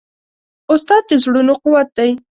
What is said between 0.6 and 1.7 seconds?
استاد د زړونو